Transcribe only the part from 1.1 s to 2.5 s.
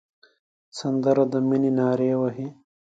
د مینې نارې وهي